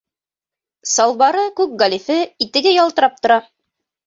Салбары 0.93 1.43
күк 1.59 1.75
галифе, 1.83 2.17
итеге 2.47 2.73
ялтырап 2.79 3.23
тора. 3.23 3.39